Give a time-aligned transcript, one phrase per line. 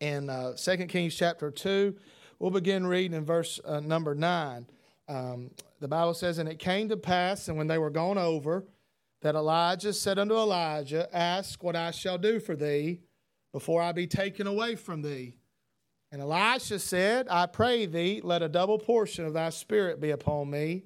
[0.00, 1.94] in uh, 2 Kings chapter 2.
[2.38, 4.66] We'll begin reading in verse uh, number 9.
[5.08, 8.64] Um, the Bible says, And it came to pass, and when they were gone over,
[9.22, 13.00] that Elijah said unto Elisha, Ask what I shall do for thee
[13.52, 15.34] before I be taken away from thee.
[16.12, 20.50] And Elisha said, I pray thee, let a double portion of thy spirit be upon
[20.50, 20.84] me.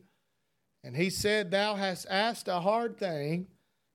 [0.83, 3.47] And he said, Thou hast asked a hard thing.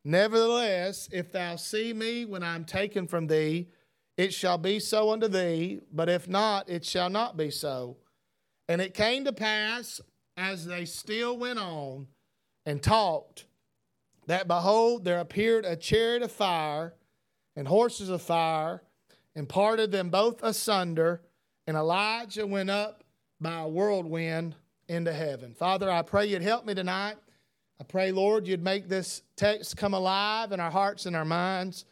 [0.05, 3.67] Nevertheless, if thou see me when I am taken from thee,
[4.19, 7.95] it shall be so unto thee, but if not, it shall not be so.
[8.67, 10.01] And it came to pass,
[10.35, 12.07] as they still went on
[12.65, 13.45] and talked,
[14.27, 16.95] that behold, there appeared a chariot of fire
[17.55, 18.83] and horses of fire
[19.37, 21.21] and parted them both asunder,
[21.65, 23.05] and Elijah went up
[23.39, 24.53] by a whirlwind
[24.89, 25.53] into heaven.
[25.53, 27.15] Father, I pray you'd help me tonight.
[27.79, 31.85] I pray, Lord, you'd make this text come alive in our hearts and our minds.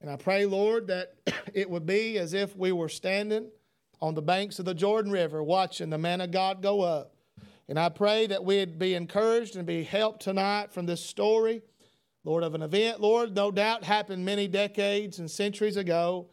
[0.00, 1.14] And I pray, Lord, that
[1.54, 3.50] it would be as if we were standing
[4.00, 7.14] on the banks of the Jordan River watching the man of God go up.
[7.68, 11.62] And I pray that we'd be encouraged and be helped tonight from this story,
[12.24, 16.28] Lord, of an event, Lord, no doubt happened many decades and centuries ago.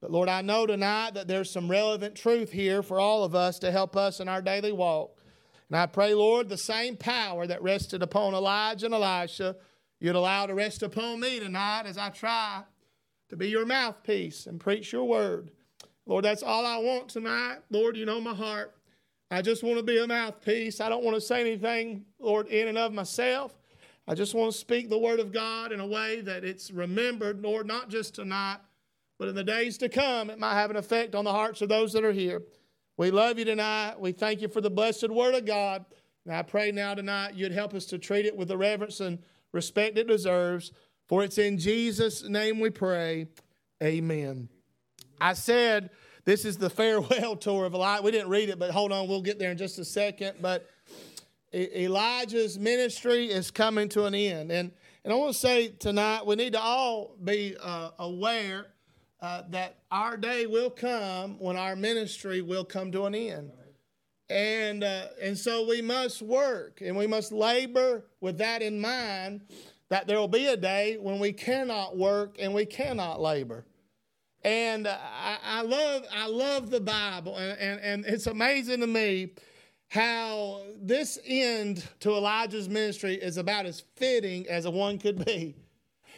[0.00, 3.58] But Lord, I know tonight that there's some relevant truth here for all of us
[3.60, 5.18] to help us in our daily walk.
[5.68, 9.56] And I pray, Lord, the same power that rested upon Elijah and Elisha,
[9.98, 12.64] you'd allow to rest upon me tonight as I try
[13.32, 15.52] to be your mouthpiece and preach your word.
[16.04, 17.60] Lord, that's all I want tonight.
[17.70, 18.74] Lord, you know my heart.
[19.30, 20.82] I just want to be a mouthpiece.
[20.82, 23.54] I don't want to say anything, Lord, in and of myself.
[24.06, 27.40] I just want to speak the word of God in a way that it's remembered,
[27.40, 28.58] Lord, not just tonight,
[29.18, 31.70] but in the days to come, it might have an effect on the hearts of
[31.70, 32.42] those that are here.
[32.98, 33.98] We love you tonight.
[33.98, 35.86] We thank you for the blessed word of God.
[36.26, 39.20] And I pray now tonight you'd help us to treat it with the reverence and
[39.52, 40.70] respect it deserves.
[41.12, 43.26] For it's in Jesus' name we pray.
[43.82, 44.48] Amen.
[45.20, 45.90] I said
[46.24, 48.02] this is the farewell tour of Elijah.
[48.02, 50.36] We didn't read it, but hold on, we'll get there in just a second.
[50.40, 50.70] But
[51.52, 54.50] Elijah's ministry is coming to an end.
[54.50, 54.72] And,
[55.04, 58.68] and I want to say tonight we need to all be uh, aware
[59.20, 63.52] uh, that our day will come when our ministry will come to an end.
[64.30, 69.42] And, uh, and so we must work and we must labor with that in mind
[69.92, 73.66] that there will be a day when we cannot work and we cannot labor.
[74.42, 79.34] And I, I, love, I love the Bible, and, and, and it's amazing to me
[79.90, 85.56] how this end to Elijah's ministry is about as fitting as a one could be.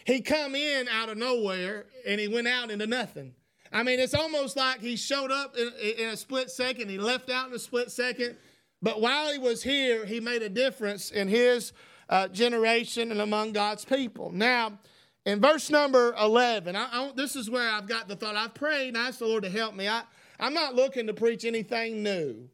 [0.06, 3.34] He come in out of nowhere and he went out into nothing.
[3.72, 7.28] I mean, it's almost like he showed up in, in a split second, he left
[7.28, 8.36] out in a split second.
[8.80, 11.72] But while he was here, he made a difference in his
[12.08, 14.30] uh, generation and among God's people.
[14.32, 14.78] Now,
[15.26, 18.36] in verse number 11, I, I, this is where I've got the thought.
[18.36, 19.88] I've prayed and asked the Lord to help me.
[19.88, 20.02] I,
[20.38, 22.48] I'm not looking to preach anything new.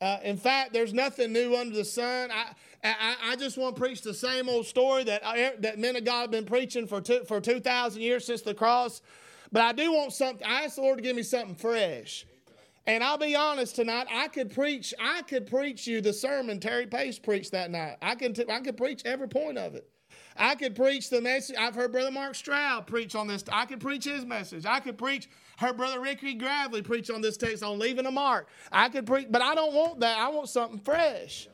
[0.00, 2.30] Uh, in fact, there's nothing new under the sun.
[2.30, 2.52] I,
[2.82, 6.06] I, I, just want to preach the same old story that, I, that men of
[6.06, 9.02] God have been preaching for, two, for 2,000 years since the cross.
[9.52, 10.46] But I do want something.
[10.46, 12.24] I ask the Lord to give me something fresh.
[12.86, 16.86] And I'll be honest tonight, I could preach, I could preach you the sermon Terry
[16.86, 17.96] Pace preached that night.
[18.00, 19.88] I can, t- I could preach every point of it.
[20.36, 21.56] I could preach the message.
[21.58, 23.44] I've heard Brother Mark Stroud preach on this.
[23.52, 24.64] I could preach his message.
[24.64, 28.48] I could preach, her Brother Ricky Gravely preach on this text on leaving a mark.
[28.72, 30.18] I could preach, but I don't want that.
[30.18, 31.48] I want something fresh.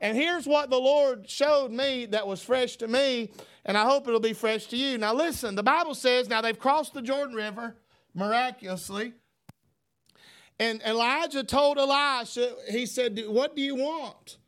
[0.00, 3.30] And here's what the Lord showed me that was fresh to me,
[3.64, 4.98] and I hope it'll be fresh to you.
[4.98, 7.76] Now, listen, the Bible says now they've crossed the Jordan River
[8.14, 9.12] miraculously.
[10.62, 14.38] And Elijah told Elisha, he said, What do you want?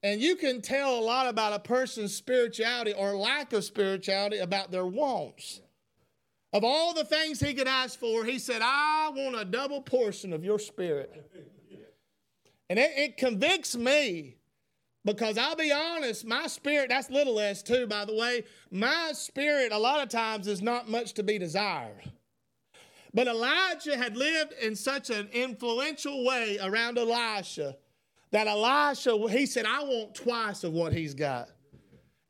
[0.00, 4.70] And you can tell a lot about a person's spirituality or lack of spirituality about
[4.70, 5.60] their wants.
[6.52, 10.32] Of all the things he could ask for, he said, I want a double portion
[10.32, 11.28] of your spirit.
[12.68, 14.36] And it, it convicts me
[15.04, 18.44] because I'll be honest, my spirit, that's little s too, by the way.
[18.70, 22.08] My spirit, a lot of times, is not much to be desired.
[23.12, 27.76] But Elijah had lived in such an influential way around Elisha
[28.30, 31.48] that Elisha, he said, I want twice of what he's got.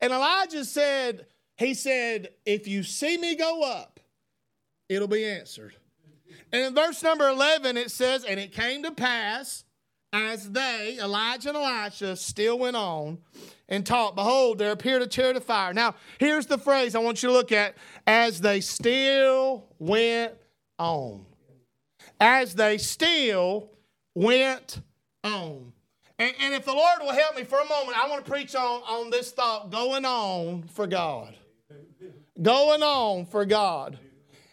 [0.01, 1.27] And Elijah said,
[1.59, 4.01] he said, if you see me go up,
[4.89, 5.75] it'll be answered.
[6.53, 9.65] And in verse number 11, it says, And it came to pass
[10.13, 13.19] as they, Elijah and Elisha, still went on
[13.69, 15.73] and taught, behold, there appeared a chariot of fire.
[15.73, 17.77] Now, here's the phrase I want you to look at
[18.07, 20.33] as they still went
[20.81, 21.27] on.
[22.19, 23.71] As they still
[24.15, 24.81] went
[25.23, 25.73] on.
[26.19, 28.55] And, and if the Lord will help me for a moment, I want to preach
[28.55, 31.35] on, on this thought going on for God.
[32.41, 33.99] Going on for God.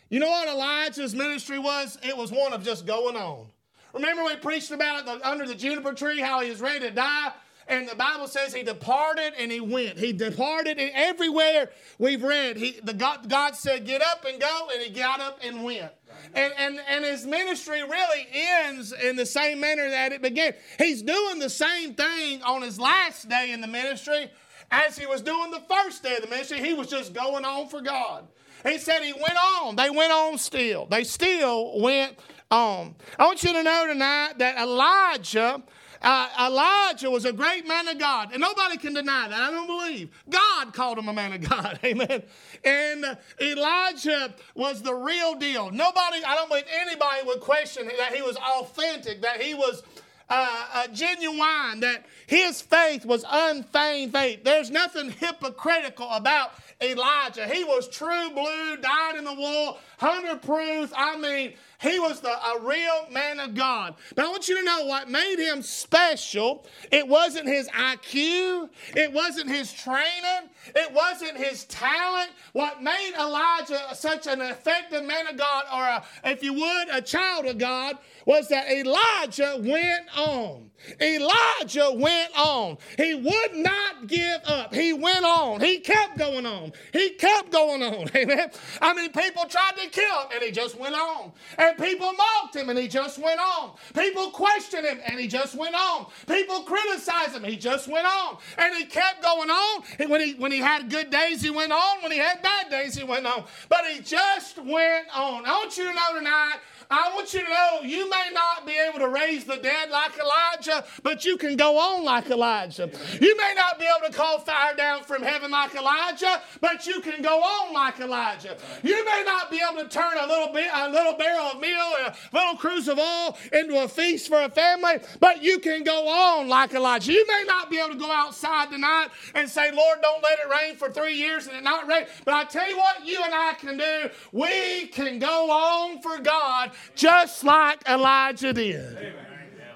[0.10, 1.98] You know what Elijah's ministry was?
[2.04, 3.48] It was one of just going on.
[3.94, 7.32] Remember we preached about it under the juniper tree, how he was ready to die?
[7.68, 9.98] And the Bible says he departed and he went.
[9.98, 11.70] He departed, and everywhere
[12.00, 15.40] we've read, he, the God, God said, Get up and go, and he got up
[15.44, 15.92] and went.
[16.34, 20.54] And, and, and his ministry really ends in the same manner that it began.
[20.78, 24.30] He's doing the same thing on his last day in the ministry
[24.72, 26.60] as he was doing the first day of the ministry.
[26.60, 28.28] He was just going on for God.
[28.66, 29.76] He said he went on.
[29.76, 30.86] They went on still.
[30.88, 32.18] They still went
[32.50, 32.96] on.
[33.20, 35.62] I want you to know tonight that Elijah
[36.02, 39.40] uh, Elijah was a great man of God, and nobody can deny that.
[39.40, 40.10] I don't believe.
[40.30, 41.80] God called him a man of God.
[41.86, 42.24] Amen.
[42.64, 45.72] And uh, Elijah was the real deal.
[45.72, 49.84] Nobody, I don't believe anybody would question that he was authentic, that he was.
[50.30, 54.44] Uh, uh, genuine, that his faith was unfeigned faith.
[54.44, 56.52] There's nothing hypocritical about
[56.82, 57.48] Elijah.
[57.48, 60.94] He was true blue, dyed in the wool, 100 proof.
[60.96, 63.96] I mean, he was the, a real man of God.
[64.16, 66.66] But I want you to know what made him special.
[66.92, 72.32] It wasn't his IQ, it wasn't his training, it wasn't his talent.
[72.54, 77.02] What made Elijah such an effective man of God, or a, if you would, a
[77.02, 80.70] child of God, was that Elijah went on.
[81.02, 82.78] Elijah went on.
[82.98, 84.74] He would not give up.
[84.74, 85.60] He went on.
[85.60, 86.72] He kept going on.
[86.94, 88.10] He kept going on.
[88.16, 88.50] Amen.
[88.82, 91.32] I mean, people tried to kill him and he just went on.
[91.58, 93.72] And people mocked him and he just went on.
[93.94, 96.08] People questioned him and he just went on.
[96.28, 97.44] People criticized him.
[97.44, 98.38] He just went on.
[98.58, 99.84] And he kept going on.
[100.00, 102.02] And when he when he had good days, he went on.
[102.02, 103.44] When he had bad days, he went on.
[103.70, 105.46] But he just went on.
[105.46, 106.60] I want you to know tonight
[106.90, 110.14] I want you to know you may not be able to raise the dead like
[110.18, 112.90] Elijah, but you can go on like Elijah.
[113.20, 117.02] You may not be able to call fire down from heaven like Elijah, but you
[117.02, 118.58] can go on like Elijah.
[118.84, 121.78] You may not be able to turn a little bit, a little barrel of meal,
[122.06, 126.08] a little cruse of oil into a feast for a family, but you can go
[126.08, 127.12] on like Elijah.
[127.12, 130.50] You may not be able to go outside tonight and say, Lord, don't let it
[130.50, 132.06] rain for three years and it not rain.
[132.26, 134.10] But I tell you what, you and I can do.
[134.32, 138.98] We can go on for God just like Elijah did.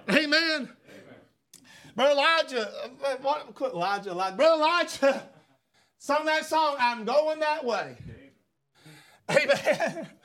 [0.09, 0.33] Amen.
[0.33, 0.69] Amen.
[1.95, 2.71] Brother Elijah,
[3.03, 4.35] uh, what, quit Elijah, Elijah.
[4.35, 5.29] Brother Elijah
[5.97, 7.97] sung that song, I'm going that way.
[9.29, 10.07] Amen.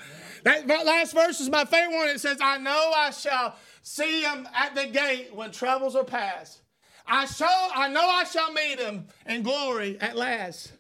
[0.45, 2.09] That last verse is my favorite one.
[2.09, 6.63] It says, I know I shall see him at the gate when troubles are past.
[7.05, 10.73] I shall, I know I shall meet him in glory at last.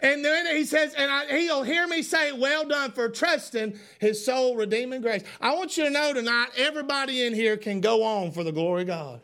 [0.00, 4.24] And then he says, and I, he'll hear me say, Well done for trusting his
[4.24, 5.22] soul redeeming grace.
[5.40, 8.82] I want you to know tonight, everybody in here can go on for the glory
[8.82, 9.20] of God.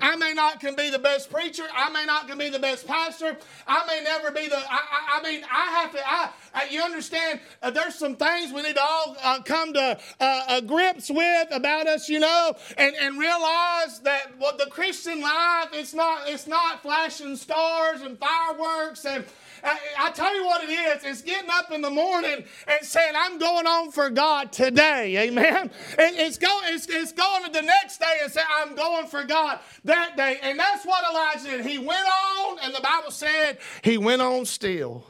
[0.00, 1.64] I may not can be the best preacher.
[1.74, 3.36] I may not can be the best pastor.
[3.66, 4.56] I may never be the.
[4.56, 5.98] I, I, I mean, I have to.
[6.04, 7.40] I, I you understand?
[7.62, 11.48] Uh, there's some things we need to all uh, come to uh, uh grips with
[11.50, 16.46] about us, you know, and, and realize that what the Christian life it's not it's
[16.46, 19.24] not flashing stars and fireworks and
[19.62, 21.04] I, I, tell you what it is.
[21.04, 25.28] It's getting up in the morning and saying, I'm going on for God today.
[25.28, 25.70] Amen.
[25.98, 29.24] And it's, go, it's, it's going to the next day and say, I'm going for
[29.24, 30.38] God that day.
[30.42, 31.66] And that's what Elijah did.
[31.66, 35.04] He went on, and the Bible said he went on still.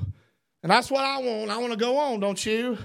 [0.62, 1.50] And that's what I want.
[1.50, 2.79] I want to go on, don't you?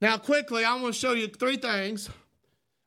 [0.00, 2.10] Now, quickly, I want to show you three things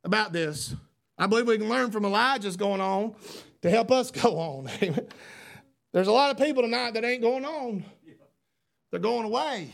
[0.04, 0.76] about this.
[1.18, 3.16] I believe we can learn from Elijah's going on
[3.62, 4.70] to help us go on.
[5.96, 7.86] There's a lot of people tonight that ain't going on.
[8.92, 9.72] They're going away.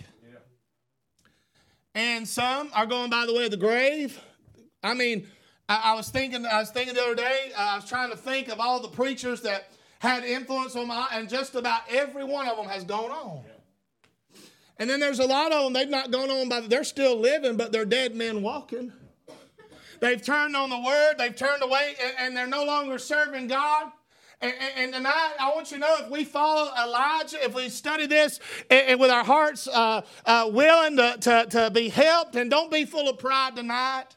[1.95, 4.21] And some are going by the way of the grave.
[4.83, 5.25] I mean,
[5.67, 8.49] I, I was thinking, I was thinking the other day, I was trying to think
[8.49, 12.55] of all the preachers that had influence on my, and just about every one of
[12.55, 13.41] them has gone on.
[14.77, 17.57] And then there's a lot of them, they've not gone on by, they're still living,
[17.57, 18.93] but they're dead men walking.
[20.01, 23.91] They've turned on the word, they've turned away, and, and they're no longer serving God.
[24.41, 28.07] And, and, tonight, I want you to know if we follow Elijah, if we study
[28.07, 28.39] this
[28.71, 32.71] and, and with our hearts uh, uh, willing to, to, to be helped, and don't
[32.71, 34.15] be full of pride tonight.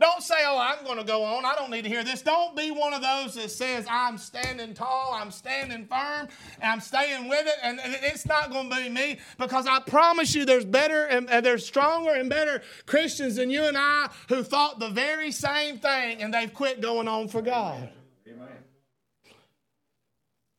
[0.00, 1.44] Don't say, oh, I'm going to go on.
[1.44, 2.22] I don't need to hear this.
[2.22, 6.28] Don't be one of those that says, I'm standing tall, I'm standing firm,
[6.60, 10.34] and I'm staying with it, and it's not going to be me because I promise
[10.34, 14.80] you there's better and there's stronger and better Christians than you and I who thought
[14.80, 17.90] the very same thing and they've quit going on for God.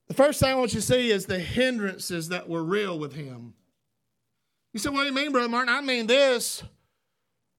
[0.08, 3.14] The first thing I want you to see is the hindrances that were real with
[3.14, 3.54] him.
[4.74, 5.74] You said, What do you mean, Brother Martin?
[5.74, 6.64] I mean this.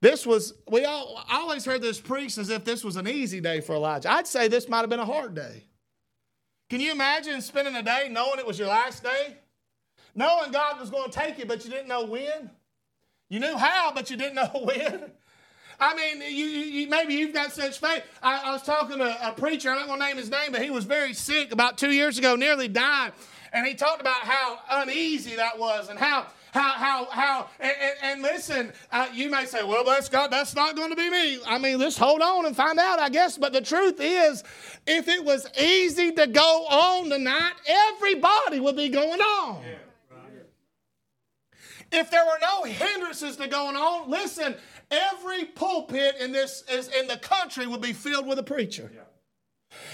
[0.01, 3.41] This was, we all I always heard this preached as if this was an easy
[3.41, 4.11] day for Elijah.
[4.11, 5.65] I'd say this might have been a hard day.
[6.69, 9.35] Can you imagine spending a day knowing it was your last day?
[10.15, 12.49] Knowing God was going to take you, but you didn't know when?
[13.29, 15.11] You knew how, but you didn't know when.
[15.79, 18.03] I mean, you, you, maybe you've got such faith.
[18.21, 20.61] I, I was talking to a preacher, I'm not going to name his name, but
[20.61, 23.13] he was very sick about two years ago, nearly died.
[23.53, 27.95] And he talked about how uneasy that was and how how, how, how, and, and,
[28.01, 31.39] and listen, uh, you may say, well, that's God, that's not going to be me.
[31.45, 33.37] I mean, let's hold on and find out, I guess.
[33.37, 34.43] But the truth is,
[34.87, 39.61] if it was easy to go on tonight, everybody would be going on.
[39.63, 39.75] Yeah.
[41.91, 44.55] If there were no hindrances to going on, listen,
[44.91, 48.91] every pulpit in this is in the country would be filled with a preacher.
[48.93, 49.01] Yeah.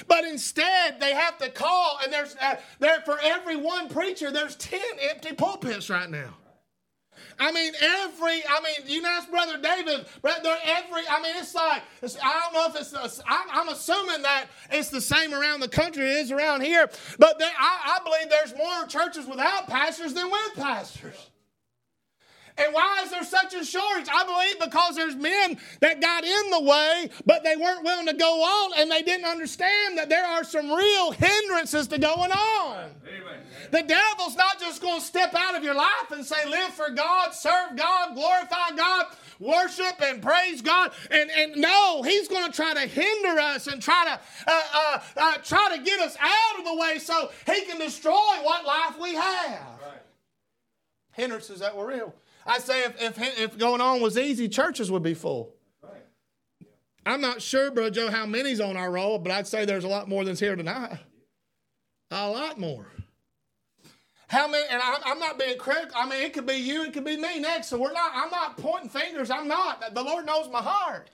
[0.07, 4.55] But instead, they have to call, and there's uh, there for every one preacher, there's
[4.55, 6.35] ten empty pulpits right now.
[7.37, 11.53] I mean, every, I mean, you know, ask Brother David, brother, every, I mean, it's
[11.53, 15.59] like, it's, I don't know if it's, I'm, I'm, assuming that it's the same around
[15.59, 19.67] the country it is around here, but there, I, I believe there's more churches without
[19.67, 21.29] pastors than with pastors.
[22.57, 24.07] And why is there such a shortage?
[24.11, 28.13] I believe because there's men that got in the way, but they weren't willing to
[28.13, 32.91] go on and they didn't understand that there are some real hindrances to going on.
[33.05, 33.39] Amen.
[33.71, 36.89] The devil's not just going to step out of your life and say, live for
[36.91, 39.07] God, serve God, glorify God,
[39.39, 40.91] worship and praise God.
[41.11, 44.19] And, and no, he's going to try to hinder us and try to
[44.49, 48.13] uh, uh, uh, try to get us out of the way so he can destroy
[48.43, 49.59] what life we have.
[49.81, 50.01] Right.
[51.11, 52.13] Hindrances that were real.
[52.45, 55.55] I say if, if, if going on was easy, churches would be full.
[57.05, 59.87] I'm not sure, Bro Joe, how many's on our roll, but I'd say there's a
[59.87, 60.97] lot more than's here tonight.
[62.09, 62.87] A lot more.
[64.27, 64.65] How many?
[64.69, 65.95] And I'm, I'm, not being critical.
[65.95, 67.67] I mean, it could be you, it could be me next.
[67.67, 68.11] So we're not.
[68.13, 69.29] I'm not pointing fingers.
[69.29, 69.93] I'm not.
[69.93, 71.11] The Lord knows my heart.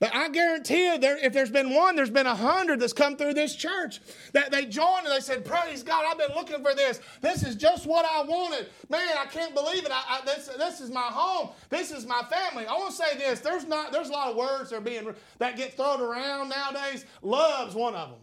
[0.00, 3.16] But I guarantee you, there, if there's been one, there's been a hundred that's come
[3.16, 4.00] through this church
[4.32, 6.04] that they joined and they said, "Praise God!
[6.06, 7.00] I've been looking for this.
[7.20, 8.68] This is just what I wanted.
[8.88, 9.92] Man, I can't believe it.
[9.92, 11.50] I, I, this, this is my home.
[11.70, 14.36] This is my family." I want to say this: there's not there's a lot of
[14.36, 17.04] words that are being that get thrown around nowadays.
[17.22, 18.20] Love's one of them.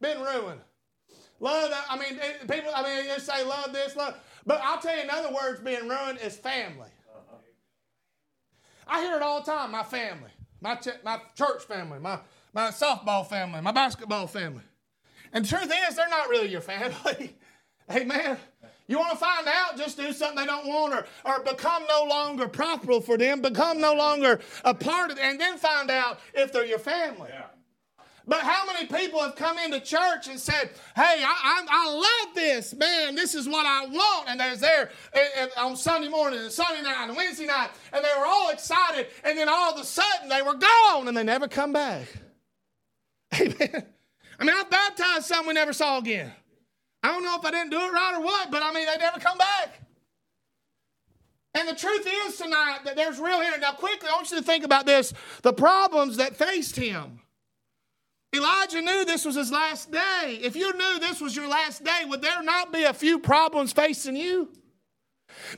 [0.00, 0.60] Been ruined.
[1.40, 1.72] Love.
[1.88, 2.18] I mean,
[2.50, 2.70] people.
[2.74, 4.16] I mean, they say love this, love.
[4.46, 6.88] But I'll tell you another word's being ruined is family.
[8.86, 9.70] I hear it all the time.
[9.70, 10.30] My family
[10.60, 12.18] my, ch- my church family, my,
[12.52, 14.62] my softball family, my basketball family.
[15.32, 17.36] And the truth is, they're not really your family.
[17.90, 18.36] Amen.
[18.86, 22.04] You want to find out, just do something they don't want or, or become no
[22.08, 26.52] longer profitable for them, become no longer a part of and then find out if
[26.52, 27.30] they're your family.
[27.32, 27.44] Yeah.
[28.26, 32.34] But how many people have come into church and said, Hey, I, I, I love
[32.34, 34.28] this, man, this is what I want.
[34.28, 34.90] And they're there
[35.56, 39.36] on Sunday morning and Sunday night and Wednesday night, and they were all excited, and
[39.36, 42.06] then all of a sudden they were gone and they never come back.
[43.40, 43.86] Amen.
[44.38, 46.32] I mean, I baptized some we never saw again.
[47.02, 48.96] I don't know if I didn't do it right or what, but I mean, they
[48.96, 49.80] never come back.
[51.54, 53.58] And the truth is tonight that there's real here.
[53.60, 55.12] Now, quickly, I want you to think about this
[55.42, 57.20] the problems that faced him.
[58.32, 60.38] Elijah knew this was his last day.
[60.40, 63.72] If you knew this was your last day, would there not be a few problems
[63.72, 64.48] facing you?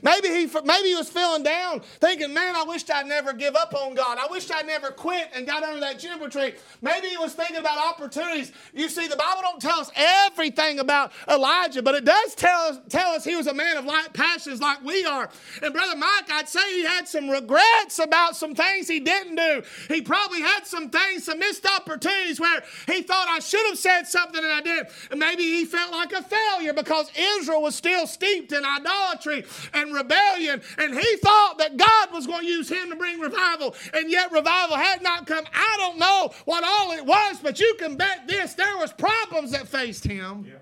[0.01, 3.73] Maybe he, maybe he was feeling down, thinking, man, I wished I'd never give up
[3.73, 4.17] on God.
[4.19, 6.53] I wished I'd never quit and got under that juniper tree.
[6.81, 8.51] Maybe he was thinking about opportunities.
[8.73, 12.79] You see, the Bible don't tell us everything about Elijah, but it does tell us,
[12.89, 15.29] tell us he was a man of light passions like we are.
[15.61, 19.63] And Brother Mike, I'd say he had some regrets about some things he didn't do.
[19.87, 24.03] He probably had some things, some missed opportunities where he thought I should have said
[24.03, 24.87] something and I did.
[25.11, 29.93] And maybe he felt like a failure because Israel was still steeped in idolatry and
[29.93, 30.61] rebellion.
[30.77, 33.75] And he thought that God was going to use him to bring revival.
[33.93, 35.45] And yet revival had not come.
[35.53, 39.51] I don't know what all it was, but you can bet this there was problems
[39.51, 40.45] that faced him.
[40.47, 40.55] Yeah.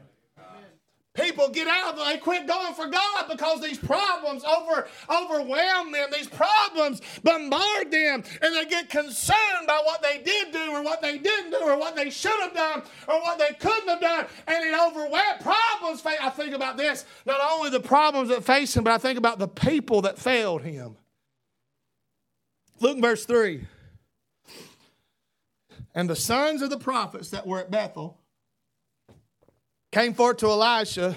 [1.13, 5.91] People get out of it, they quit going for God because these problems over, overwhelm
[5.91, 6.07] them.
[6.09, 11.01] These problems bombard them, and they get concerned by what they did do, or what
[11.01, 14.25] they didn't do, or what they should have done, or what they couldn't have done.
[14.47, 16.01] And it overwhelms problems.
[16.05, 19.37] I think about this not only the problems that face him, but I think about
[19.37, 20.95] the people that failed him.
[22.79, 23.67] Look in verse 3.
[25.93, 28.20] And the sons of the prophets that were at Bethel
[29.91, 31.15] came forth to Elisha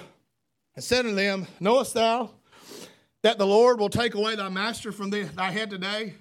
[0.75, 2.29] and said unto him, Knowest thou
[3.23, 6.13] that the Lord will take away thy master from thee, thy head today?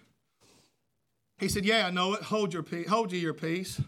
[1.38, 2.22] He said, Yeah, I know it.
[2.22, 3.80] Hold your peace, hold you your peace.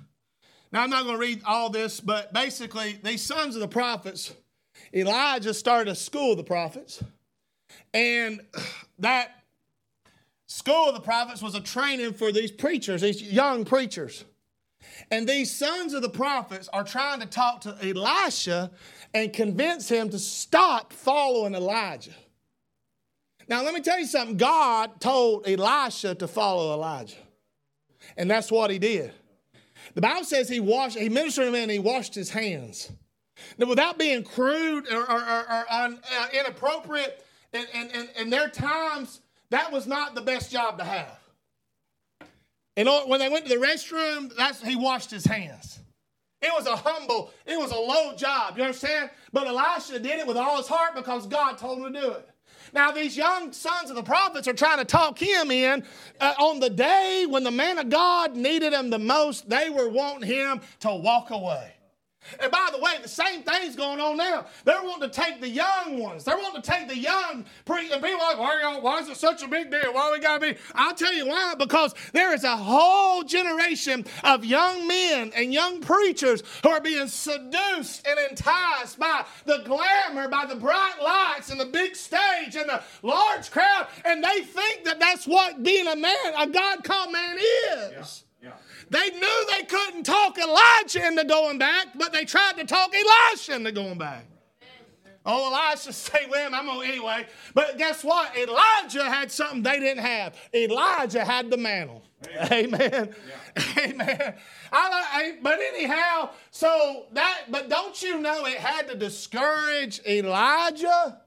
[0.72, 4.34] Now I'm not going to read all this, but basically, these sons of the prophets,
[4.92, 7.02] Elijah started a school of the prophets,
[7.94, 8.40] and
[8.98, 9.44] that
[10.46, 14.24] school of the prophets was a training for these preachers, these young preachers.
[15.10, 18.70] And these sons of the prophets are trying to talk to Elisha
[19.14, 22.14] and convince him to stop following Elijah.
[23.48, 24.36] Now, let me tell you something.
[24.36, 27.16] God told Elisha to follow Elijah,
[28.16, 29.12] and that's what he did.
[29.94, 32.90] The Bible says he washed, he ministered to him and he washed his hands.
[33.56, 38.48] Now, without being crude or, or, or, or un, uh, inappropriate, in, in, in their
[38.48, 41.18] times, that was not the best job to have.
[42.76, 45.80] And when they went to the restroom, that's he washed his hands.
[46.42, 48.58] It was a humble, it was a low job.
[48.58, 49.10] You understand?
[49.32, 52.28] But Elisha did it with all his heart because God told him to do it.
[52.72, 55.84] Now, these young sons of the prophets are trying to talk him in.
[56.20, 59.88] Uh, on the day when the man of God needed him the most, they were
[59.88, 61.75] wanting him to walk away.
[62.40, 64.46] And by the way, the same thing's going on now.
[64.64, 66.24] They're wanting to take the young ones.
[66.24, 69.42] They're wanting to take the young pre- and people like, why, why is it such
[69.42, 69.92] a big deal?
[69.92, 70.58] Why we gotta be?
[70.74, 71.54] I'll tell you why.
[71.58, 77.08] Because there is a whole generation of young men and young preachers who are being
[77.08, 82.68] seduced and enticed by the glamour, by the bright lights and the big stage and
[82.68, 87.12] the large crowd, and they think that that's what being a man, a God called
[87.12, 87.92] man, is.
[87.92, 88.25] Yeah.
[88.88, 93.56] They knew they couldn't talk Elijah into going back, but they tried to talk Elisha
[93.56, 94.26] into going back.
[95.28, 96.54] Oh, Elisha, stay with him.
[96.54, 97.26] I'm going anyway.
[97.52, 98.36] But guess what?
[98.36, 100.36] Elijah had something they didn't have.
[100.54, 102.04] Elijah had the mantle.
[102.52, 102.80] Amen.
[102.80, 103.14] Amen.
[103.26, 103.84] Yeah.
[103.88, 104.34] Amen.
[104.72, 111.20] I, I, but anyhow, so that, but don't you know it had to discourage Elijah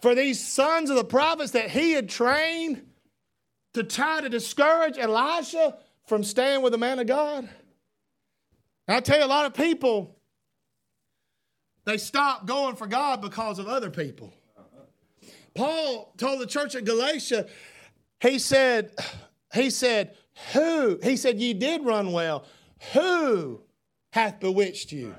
[0.00, 2.84] for these sons of the prophets that he had trained
[3.74, 5.76] to try to discourage Elisha?
[6.10, 7.48] From staying with a man of God?
[8.88, 10.18] And I tell you, a lot of people,
[11.84, 14.34] they stop going for God because of other people.
[15.54, 17.46] Paul told the church at Galatia,
[18.18, 18.90] he said,
[19.54, 20.16] he said,
[20.52, 20.98] who?
[21.00, 22.44] He said, ye did run well.
[22.92, 23.62] Who
[24.12, 25.14] hath bewitched you?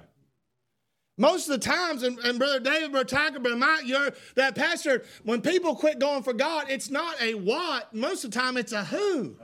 [1.17, 5.05] Most of the times, and, and Brother David, Brother Tiger, Brother Mike, you're that pastor,
[5.23, 7.93] when people quit going for God, it's not a what.
[7.93, 9.37] Most of the time, it's a who.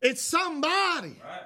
[0.00, 1.20] It's somebody.
[1.22, 1.42] Right.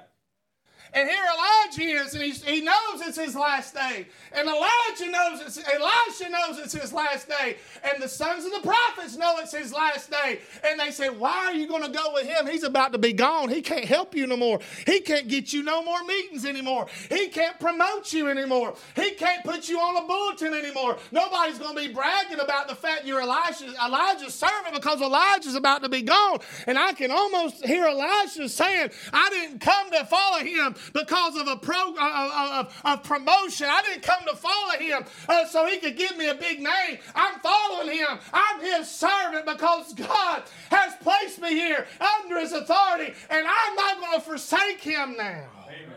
[0.93, 4.05] And here Elijah is, and he knows it's his last day.
[4.31, 7.57] And Elijah knows it's, Elisha knows it's his last day.
[7.83, 10.39] And the sons of the prophets know it's his last day.
[10.63, 12.45] And they say, Why are you going to go with him?
[12.45, 13.49] He's about to be gone.
[13.49, 14.59] He can't help you no more.
[14.85, 16.85] He can't get you no more meetings anymore.
[17.09, 18.75] He can't promote you anymore.
[18.95, 20.97] He can't put you on a bulletin anymore.
[21.11, 25.81] Nobody's going to be bragging about the fact you're Elijah, Elijah's servant because Elijah's about
[25.81, 26.39] to be gone.
[26.67, 31.47] And I can almost hear Elijah saying, I didn't come to follow him because of
[31.47, 33.67] a pro, uh, uh, of, of promotion.
[33.69, 36.99] I didn't come to follow him uh, so he could give me a big name.
[37.15, 38.19] I'm following him.
[38.33, 41.85] I'm his servant because God has placed me here
[42.19, 45.47] under his authority, and I'm not going to forsake him now.
[45.67, 45.95] Amen.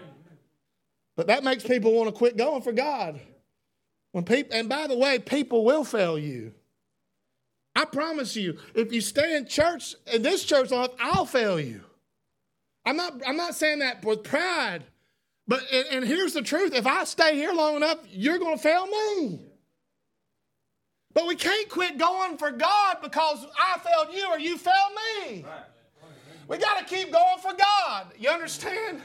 [1.17, 3.21] But that makes people want to quit going for God.
[4.13, 6.53] When people, and by the way, people will fail you.
[7.75, 11.83] I promise you, if you stay in church, in this church life, I'll fail you.
[12.87, 14.85] I'm not, I'm not saying that with pride,
[15.49, 18.63] but and, and here's the truth: if I stay here long enough, you're going to
[18.63, 19.41] fail me.
[21.13, 24.75] But we can't quit going for God because I failed you or you failed
[25.25, 25.47] me.
[26.47, 28.09] We got to keep going for God.
[28.19, 29.01] You understand?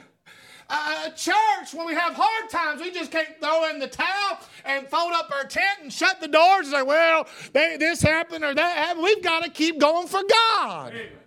[0.69, 4.87] Uh, church, when we have hard times, we just can't throw in the towel and
[4.89, 8.53] fold up our tent and shut the doors and say, well, they, this happened or
[8.53, 9.03] that happened.
[9.03, 10.93] We've got to keep going for God.
[10.93, 11.20] Amen.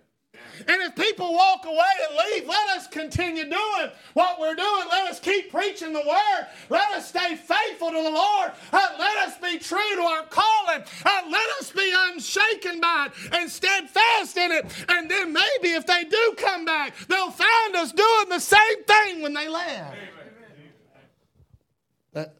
[0.67, 4.87] And if people walk away and leave, let us continue doing what we're doing.
[4.91, 6.47] Let us keep preaching the word.
[6.69, 8.51] Let us stay faithful to the Lord.
[8.71, 10.83] Uh, let us be true to our calling.
[11.05, 14.65] Uh, let us be unshaken by it and steadfast in it.
[14.89, 19.21] And then maybe if they do come back, they'll find us doing the same thing
[19.21, 19.95] when they left.
[22.13, 22.37] That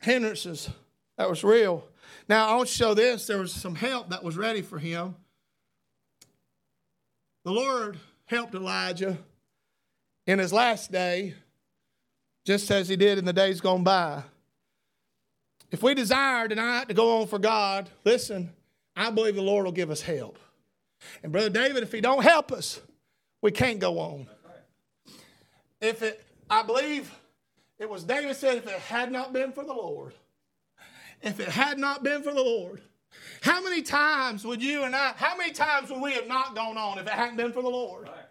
[0.00, 0.70] hindrances,
[1.18, 1.84] that was real.
[2.28, 3.26] Now, I'll show this.
[3.26, 5.14] There was some help that was ready for him.
[7.46, 9.16] The Lord helped Elijah
[10.26, 11.34] in his last day,
[12.44, 14.24] just as he did in the days gone by.
[15.70, 18.52] If we desire tonight to go on for God, listen,
[18.96, 20.40] I believe the Lord will give us help.
[21.22, 22.80] And Brother David, if he don't help us,
[23.40, 24.26] we can't go on.
[25.80, 27.14] If it, I believe
[27.78, 30.14] it was David said, if it had not been for the Lord,
[31.22, 32.82] if it had not been for the Lord,
[33.40, 36.76] how many times would you and I, how many times would we have not gone
[36.76, 38.08] on if it hadn't been for the Lord?
[38.08, 38.25] Right.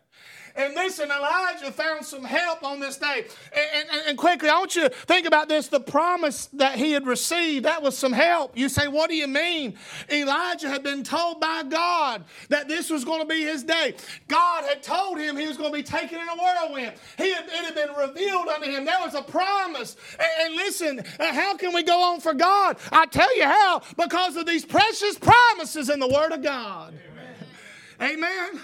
[0.57, 3.25] And listen, Elijah found some help on this day.
[3.53, 6.93] And, and, and, quickly, I want you to think about this the promise that he
[6.93, 8.57] had received, that was some help.
[8.57, 9.75] You say, What do you mean?
[10.09, 13.95] Elijah had been told by God that this was going to be his day.
[14.29, 16.93] God had told him he was going to be taken in a whirlwind.
[17.17, 18.85] He had, it had been revealed unto him.
[18.85, 19.97] There was a promise.
[20.17, 22.77] And, and listen, how can we go on for God?
[22.93, 26.93] I tell you how, because of these precious promises in the Word of God.
[27.99, 28.23] Amen.
[28.23, 28.61] Amen.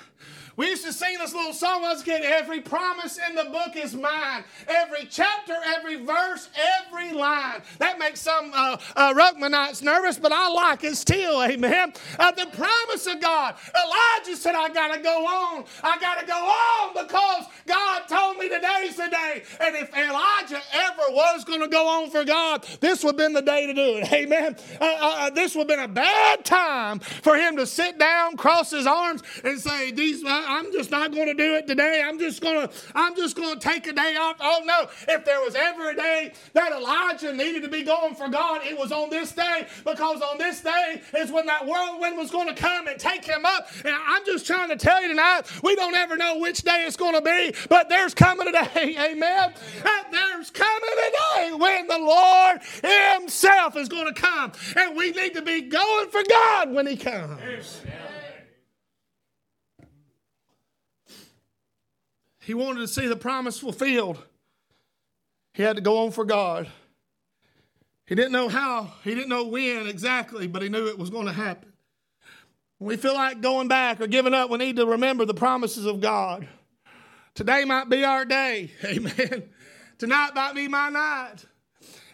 [0.61, 2.21] We used to sing this little song a kid.
[2.21, 4.43] Every promise in the book is mine.
[4.67, 6.49] Every chapter, every verse,
[6.85, 7.63] every line.
[7.79, 11.41] That makes some uh, uh, Ruckmanites nervous, but I like it still.
[11.41, 11.93] Amen.
[12.19, 13.55] Uh, the promise of God.
[13.73, 15.65] Elijah said, I got to go on.
[15.81, 19.41] I got to go on because God told me today's the day.
[19.61, 23.33] And if Elijah ever was going to go on for God, this would have been
[23.33, 24.13] the day to do it.
[24.13, 24.55] Amen.
[24.79, 28.37] Uh, uh, uh, this would have been a bad time for him to sit down,
[28.37, 30.21] cross his arms, and say, These
[30.51, 32.03] I'm just not going to do it today.
[32.05, 34.35] I'm just going to, I'm just going to take a day off.
[34.41, 34.87] Oh no.
[35.07, 38.77] If there was ever a day that Elijah needed to be going for God, it
[38.77, 42.53] was on this day because on this day is when that whirlwind was going to
[42.53, 43.69] come and take him up.
[43.85, 46.97] And I'm just trying to tell you tonight, we don't ever know which day it's
[46.97, 49.53] going to be, but there's coming a day, amen.
[50.11, 54.51] There's coming a day when the Lord Himself is going to come.
[54.75, 57.39] And we need to be going for God when He comes.
[57.83, 58.10] Amen.
[62.41, 64.23] He wanted to see the promise fulfilled.
[65.53, 66.67] He had to go on for God.
[68.07, 71.27] He didn't know how, he didn't know when exactly, but he knew it was going
[71.27, 71.71] to happen.
[72.77, 75.85] When we feel like going back or giving up, we need to remember the promises
[75.85, 76.47] of God.
[77.35, 78.71] Today might be our day.
[78.85, 79.43] Amen.
[79.97, 81.45] Tonight might be my night.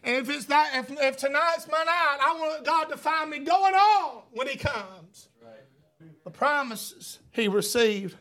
[0.04, 3.40] And if it's that, if, if tonight's my night, I want God to find me
[3.40, 5.30] going on when He comes.
[6.26, 8.18] The promises He received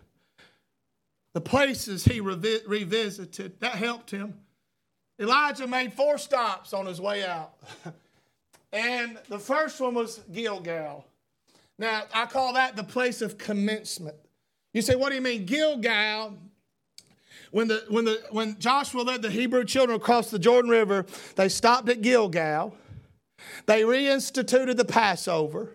[1.36, 4.32] the places he revi- revisited, that helped him.
[5.20, 7.52] Elijah made four stops on his way out.
[8.72, 11.04] and the first one was Gilgal.
[11.78, 14.16] Now, I call that the place of commencement.
[14.72, 15.44] You say, what do you mean?
[15.44, 16.38] Gilgal,
[17.50, 21.50] when, the, when, the, when Joshua led the Hebrew children across the Jordan River, they
[21.50, 22.74] stopped at Gilgal.
[23.66, 25.68] They reinstituted the Passover.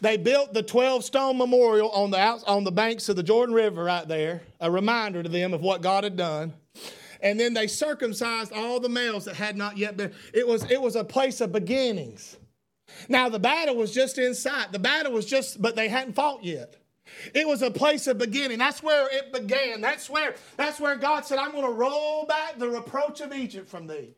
[0.00, 3.54] They built the 12 stone memorial on the, out, on the banks of the Jordan
[3.54, 6.52] River right there, a reminder to them of what God had done.
[7.20, 10.12] And then they circumcised all the males that had not yet been.
[10.34, 12.36] It was, it was a place of beginnings.
[13.08, 14.72] Now, the battle was just in sight.
[14.72, 16.76] The battle was just, but they hadn't fought yet.
[17.34, 18.58] It was a place of beginning.
[18.58, 19.80] That's where it began.
[19.80, 23.68] That's where, that's where God said, I'm going to roll back the reproach of Egypt
[23.68, 24.14] from thee.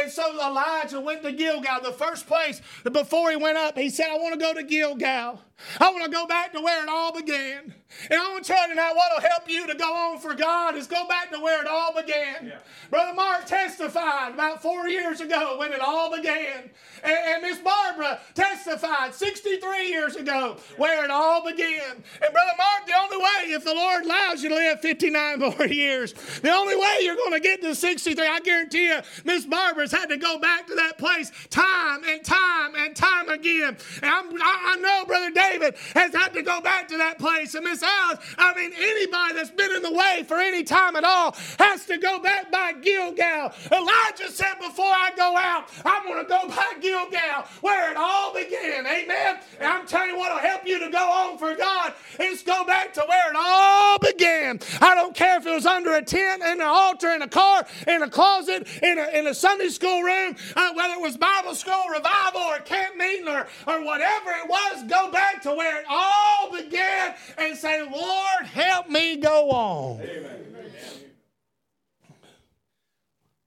[0.00, 2.60] And so Elijah went to Gilgal, the first place.
[2.90, 5.40] Before he went up, he said, I want to go to Gilgal.
[5.80, 7.74] I want to go back to where it all began.
[8.10, 10.34] And I want to tell you tonight what will help you to go on for
[10.34, 12.46] God is go back to where it all began.
[12.46, 12.58] Yeah.
[12.90, 16.70] Brother Mark testified about four years ago when it all began.
[17.02, 21.92] And, and Miss Barbara testified 63 years ago where it all began.
[21.92, 25.66] And Brother Mark, the only way, if the Lord allows you to live 59 more
[25.66, 30.10] years, the only way you're going to get to 63, I guarantee you, Miss Had
[30.10, 33.76] to go back to that place time and time and time again.
[34.02, 37.54] And I, I know Brother David has had to go back to that place.
[37.54, 41.04] And Miss Alice, I mean, anybody that's been in the way for any time at
[41.04, 43.52] all has to go back by Gilgal.
[43.72, 48.32] Elijah said, Before I go out, I'm going to go by Gilgal, where it all
[48.32, 48.86] began.
[48.86, 49.40] Amen.
[49.58, 52.64] And I'm telling you what will help you to go on for God is go
[52.64, 54.60] back to where it all began.
[54.80, 57.66] I don't care if it was under a tent, in an altar, in a car,
[57.86, 61.54] in a closet, in a, in a Sunday school room, uh, whether it was Bible
[61.54, 65.86] school, revival, or camp meeting, or, or whatever it was, go back to where it
[65.88, 70.00] all began and say, Lord, help me go on.
[70.00, 70.46] Amen.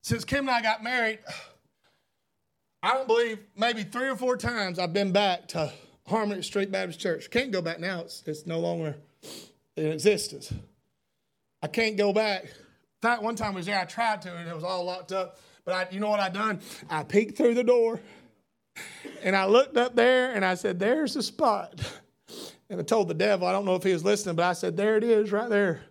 [0.01, 1.19] Since Kim and I got married,
[2.81, 5.71] I don't believe maybe three or four times I've been back to
[6.07, 7.29] Harmony Street Baptist Church.
[7.29, 8.95] Can't go back now, it's, it's no longer
[9.77, 10.51] in existence.
[11.61, 12.51] I can't go back.
[13.01, 15.37] Fact, one time I was there, I tried to, and it was all locked up.
[15.69, 16.61] But I, you know what I done?
[16.89, 18.01] I peeked through the door
[19.21, 21.79] and I looked up there and I said, There's the spot.
[22.71, 24.75] And I told the devil, I don't know if he was listening, but I said,
[24.75, 25.81] There it is right there.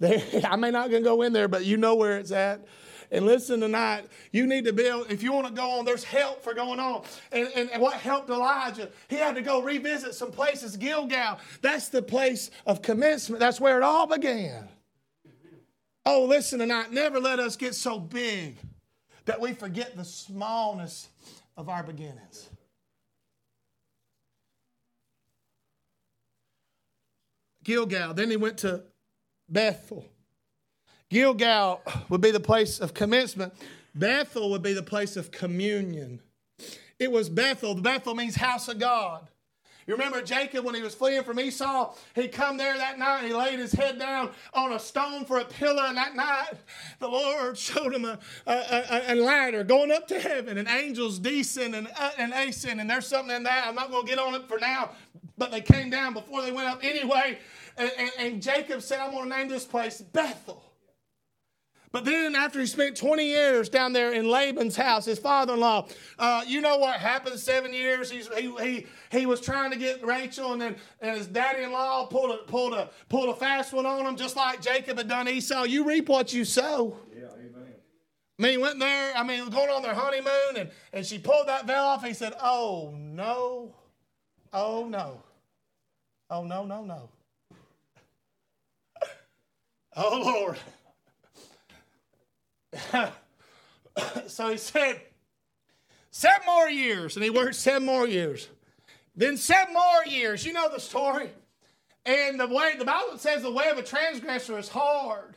[0.00, 2.66] There, I may not gonna go in there, but you know where it's at.
[3.12, 6.42] And listen tonight, you need to build, if you want to go on, there's help
[6.42, 7.04] for going on.
[7.30, 8.90] And, and, and, what helped Elijah?
[9.08, 10.76] He had to go revisit some places.
[10.76, 13.38] Gilgal, that's the place of commencement.
[13.38, 14.68] That's where it all began.
[16.04, 18.56] Oh, listen tonight, never let us get so big
[19.28, 21.08] that we forget the smallness
[21.58, 22.48] of our beginnings.
[27.62, 28.14] Gilgal.
[28.14, 28.84] Then he went to
[29.46, 30.06] Bethel.
[31.10, 33.52] Gilgal would be the place of commencement.
[33.94, 36.20] Bethel would be the place of communion.
[36.98, 37.74] It was Bethel.
[37.74, 39.28] Bethel means house of God.
[39.88, 41.94] You remember Jacob when he was fleeing from Esau?
[42.14, 45.46] He come there that night he laid his head down on a stone for a
[45.46, 45.84] pillar.
[45.84, 46.50] And that night,
[46.98, 51.18] the Lord showed him a, a, a, a ladder going up to heaven and angels
[51.18, 52.82] descend and, uh, and ascend.
[52.82, 53.66] And there's something in that.
[53.66, 54.90] I'm not going to get on it for now,
[55.38, 57.38] but they came down before they went up anyway.
[57.78, 60.67] And, and, and Jacob said, I'm going to name this place Bethel
[61.90, 65.60] but then, after he spent 20 years down there in Laban's house, his father in
[65.60, 68.10] law, uh, you know what happened seven years?
[68.10, 71.72] He's, he, he, he was trying to get Rachel, and then and his daddy in
[71.72, 75.08] law pulled a, pulled, a, pulled a fast one on him, just like Jacob had
[75.08, 75.62] done Esau.
[75.62, 76.98] You reap what you sow.
[77.16, 77.74] Yeah, amen.
[78.38, 81.48] I mean, he went there, I mean, going on their honeymoon, and, and she pulled
[81.48, 82.04] that veil off.
[82.04, 83.74] He said, Oh, no.
[84.52, 85.22] Oh, no.
[86.28, 87.08] Oh, no, no, no.
[89.96, 90.58] oh, Lord.
[94.26, 95.00] so he said,
[96.10, 97.16] seven more years.
[97.16, 98.48] And he worked seven more years.
[99.16, 100.44] Then seven more years.
[100.46, 101.30] You know the story.
[102.06, 105.36] And the way the Bible says the way of a transgressor is hard.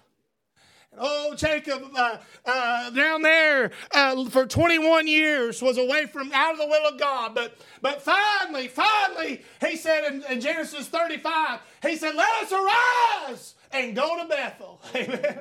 [0.98, 6.60] Oh, Jacob, uh, uh, down there uh, for 21 years was away from out of
[6.60, 7.34] the will of God.
[7.34, 13.56] But, but finally, finally, he said in, in Genesis 35, he said, Let us arise
[13.72, 14.82] and go to Bethel.
[14.96, 15.40] Amen.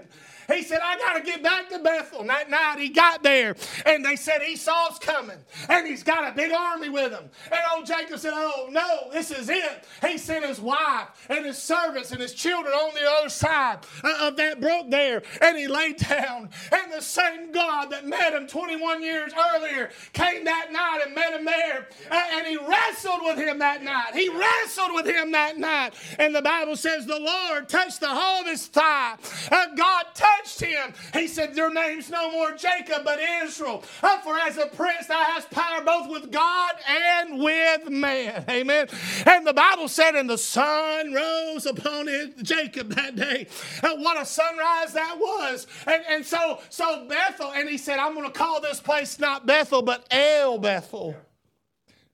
[0.52, 2.20] He said, I got to get back to Bethel.
[2.20, 6.34] And that night he got there, and they said Esau's coming, and he's got a
[6.34, 7.28] big army with him.
[7.50, 9.84] And old Jacob said, Oh, no, this is it.
[10.06, 14.28] He sent his wife and his servants and his children on the other side uh,
[14.28, 16.50] of that brook there, and he laid down.
[16.72, 21.32] And the same God that met him 21 years earlier came that night and met
[21.32, 24.14] him there, uh, and he wrestled with him that night.
[24.14, 25.94] He wrestled with him that night.
[26.18, 29.16] And the Bible says the Lord touched the whole of his thigh.
[29.50, 30.92] Uh, God touched touched him.
[31.12, 33.83] He said, Your name's no more Jacob, but Israel.
[34.03, 38.44] Uh, for as a prince, thou hast power both with God and with man.
[38.50, 38.88] Amen.
[39.26, 43.46] And the Bible said, And the sun rose upon it, Jacob that day.
[43.83, 45.66] And what a sunrise that was.
[45.87, 49.46] And, and so, so Bethel, and he said, I'm going to call this place not
[49.46, 51.16] Bethel, but El Bethel.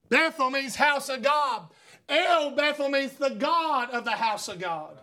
[0.08, 1.62] Bethel means house of God.
[2.08, 4.96] El Bethel means the God of the house of God.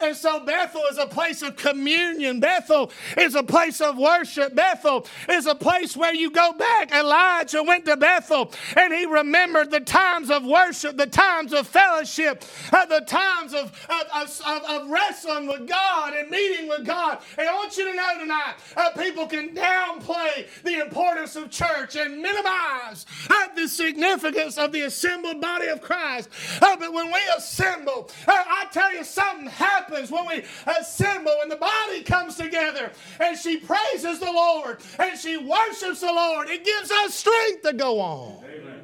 [0.00, 2.40] And so Bethel is a place of communion.
[2.40, 4.54] Bethel is a place of worship.
[4.54, 6.92] Bethel is a place where you go back.
[6.92, 12.44] Elijah went to Bethel and he remembered the times of worship, the times of fellowship,
[12.72, 17.18] uh, the times of, of, of, of, wrestling with God and meeting with God.
[17.38, 21.96] And I want you to know tonight, uh, people can downplay the importance of church
[21.96, 26.28] and minimize uh, the significance of the assembled body of Christ.
[26.60, 30.42] Uh, but when we assemble, uh, I tell you something happens happens when we
[30.78, 36.12] assemble and the body comes together and she praises the Lord and she worships the
[36.12, 36.48] Lord.
[36.48, 38.44] It gives us strength to go on.
[38.44, 38.82] Amen.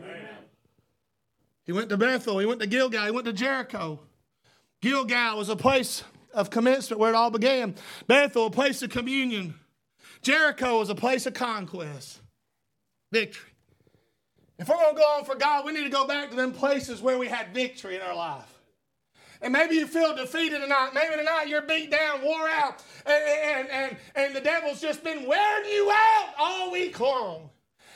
[1.65, 4.01] He went to Bethel, he went to Gilgal, he went to Jericho.
[4.81, 6.03] Gilgal was a place
[6.35, 7.77] of commencement where it all began.
[8.09, 9.55] Bethel, a place of communion.
[10.23, 12.21] Jericho was a place of conquest,
[13.13, 13.51] victory.
[14.59, 16.53] If we're going to go on for God, we need to go back to them
[16.53, 18.52] places where we had victory in our life.
[19.43, 20.91] And maybe you feel defeated tonight.
[20.95, 25.27] Maybe tonight you're beat down, wore out, and, and, and, and the devil's just been
[25.27, 27.51] wearing you out all week long.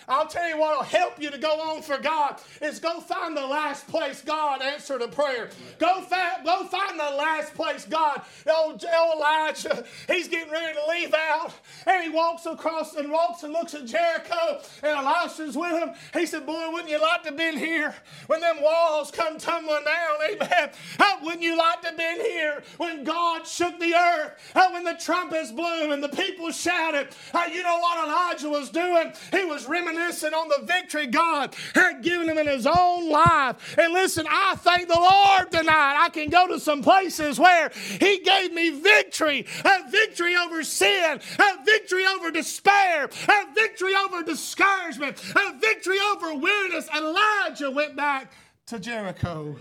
[0.09, 3.37] I'll tell you what will help you to go on for God is go find
[3.37, 5.51] the last place God answered a prayer.
[5.79, 11.15] Go, fa- go find the last place God, old, Elijah, he's getting ready to leave
[11.15, 11.53] out.
[11.87, 15.91] And he walks across and walks and looks at Jericho, and Elisha's with him.
[16.13, 17.95] He said, Boy, wouldn't you like to have been here
[18.29, 20.17] when them walls come tumbling down?
[20.31, 20.71] Amen.
[20.99, 24.33] How oh, wouldn't you like to have been here when God shook the earth?
[24.55, 27.09] How when the trumpets blew and the people shouted?
[27.33, 29.13] How you know what Elijah was doing?
[29.33, 33.77] He was reminiscing reminiscing on the victory God had given him in his own life.
[33.79, 35.97] And listen, I thank the Lord tonight.
[35.99, 41.21] I can go to some places where He gave me victory a victory over sin,
[41.39, 46.89] a victory over despair, a victory over discouragement, a victory over weariness.
[46.95, 48.33] Elijah went back
[48.67, 49.57] to Jericho.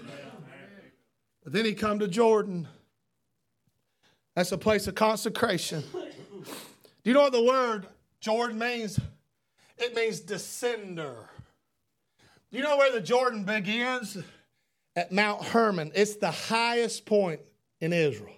[1.43, 2.67] But then he come to Jordan.
[4.35, 5.83] That's a place of consecration.
[5.93, 7.85] Do you know what the word
[8.19, 8.99] Jordan means?
[9.77, 11.15] It means descender.
[12.51, 14.17] You know where the Jordan begins?
[14.95, 15.91] At Mount Hermon.
[15.93, 17.41] It's the highest point
[17.81, 18.31] in Israel.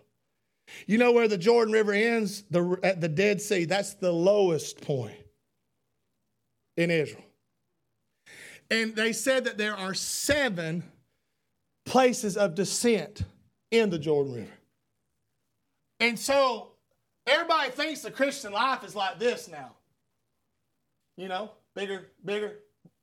[0.86, 2.44] You know where the Jordan River ends?
[2.50, 3.66] The, at the Dead Sea.
[3.66, 5.16] That's the lowest point
[6.76, 7.24] in Israel.
[8.70, 10.84] And they said that there are seven
[11.86, 13.22] places of descent
[13.72, 14.52] in the Jordan River.
[16.00, 16.72] And so
[17.28, 19.72] Everybody thinks the Christian life is like this now.
[21.18, 22.54] You know, bigger, bigger,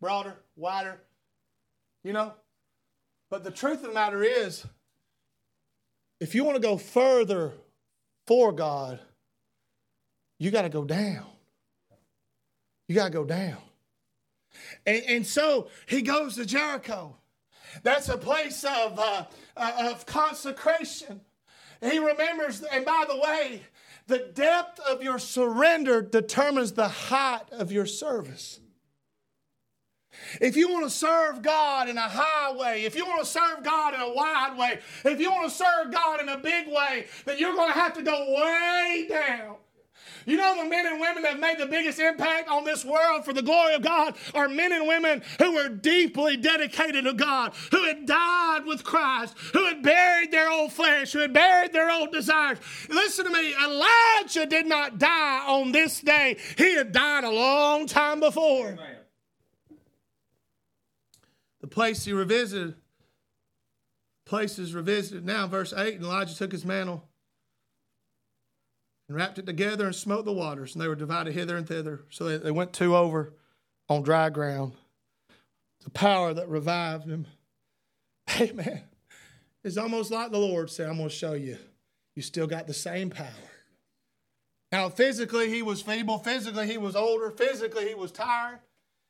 [0.01, 1.01] broader, wider.
[2.03, 2.33] You know?
[3.29, 4.65] But the truth of the matter is,
[6.21, 7.53] if you want to go further
[8.27, 9.01] for God,
[10.39, 11.27] you got to go down.
[12.89, 13.59] You got to go down.
[14.87, 17.17] And, and, so he goes to Jericho.
[17.83, 19.25] That's a place of, uh,
[19.57, 21.21] uh, of consecration.
[21.83, 23.63] He remembers, and by the way,
[24.07, 28.61] the depth of your surrender determines the height of your service.
[30.41, 33.63] If you want to serve God in a high way, if you want to serve
[33.63, 37.07] God in a wide way, if you want to serve God in a big way,
[37.25, 39.57] then you're going to have to go way down.
[40.27, 43.33] You know, the men and women that made the biggest impact on this world for
[43.33, 47.85] the glory of God are men and women who were deeply dedicated to God, who
[47.85, 52.13] had died with Christ, who had buried their old flesh, who had buried their old
[52.13, 52.59] desires.
[52.89, 57.87] Listen to me, Elijah did not die on this day, he had died a long
[57.87, 58.79] time before.
[61.61, 62.75] The place he revisited,
[64.27, 67.09] places revisited now, verse 8, and Elijah took his mantle
[69.09, 72.01] and wrapped it together and smote the waters, and they were divided hither and thither.
[72.11, 73.35] So they, went two over
[73.89, 74.73] on dry ground.
[75.83, 77.27] The power that revived him.
[78.41, 78.83] Amen.
[79.63, 81.59] It's almost like the Lord said, I'm going to show you.
[82.15, 83.29] You still got the same power.
[84.73, 86.19] Now, physically, he was feeble.
[86.19, 87.31] Physically, he was older.
[87.31, 88.59] Physically, he was tired.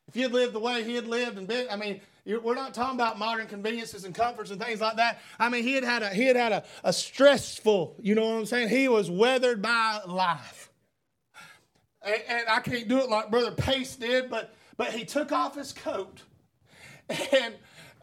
[0.07, 2.73] If he had lived the way he had lived and been, I mean, we're not
[2.73, 5.19] talking about modern conveniences and comforts and things like that.
[5.37, 8.37] I mean, he had had a, he had had a, a stressful, you know what
[8.37, 8.69] I'm saying?
[8.69, 10.71] He was weathered by life.
[12.01, 15.55] And, and I can't do it like Brother Pace did, but, but he took off
[15.55, 16.23] his coat.
[17.09, 17.53] And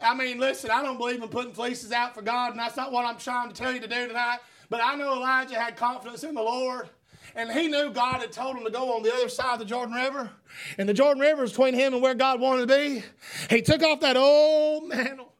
[0.01, 2.91] I mean, listen, I don't believe in putting fleeces out for God, and that's not
[2.91, 4.39] what I'm trying to tell you to do tonight.
[4.69, 6.89] But I know Elijah had confidence in the Lord.
[7.35, 9.65] And he knew God had told him to go on the other side of the
[9.65, 10.29] Jordan River.
[10.77, 13.03] And the Jordan River is between him and where God wanted to be.
[13.49, 15.33] He took off that old mantle.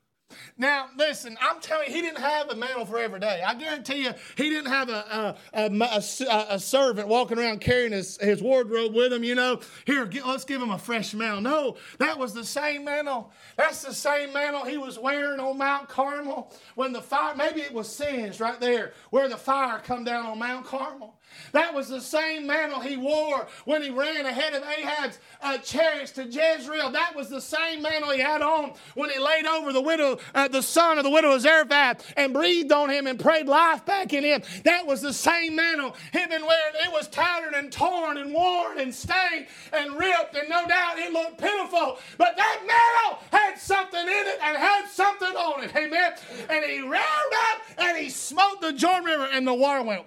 [0.57, 3.41] Now, listen, I'm telling you, he didn't have a mantle for every day.
[3.45, 8.17] I guarantee you, he didn't have a, a, a, a servant walking around carrying his,
[8.17, 9.61] his wardrobe with him, you know.
[9.85, 11.41] Here, get, let's give him a fresh mantle.
[11.41, 13.31] No, that was the same mantle.
[13.57, 17.73] That's the same mantle he was wearing on Mount Carmel when the fire, maybe it
[17.73, 21.19] was singed right there where the fire come down on Mount Carmel.
[21.51, 26.11] That was the same mantle he wore when he ran ahead of Ahab's uh, chariots
[26.13, 26.91] to Jezreel.
[26.91, 30.47] That was the same mantle he had on when he laid over the widow, uh,
[30.47, 34.13] the son of the widow of Zarephath, and breathed on him and prayed life back
[34.13, 34.41] in him.
[34.63, 36.75] That was the same mantle he'd been wearing.
[36.85, 41.11] It was tattered and torn and worn and stained and ripped, and no doubt it
[41.11, 41.99] looked pitiful.
[42.17, 45.75] But that mantle had something in it and had something on it.
[45.75, 46.13] Amen.
[46.49, 50.03] And he ran up and he smote the Jordan River, and the water went.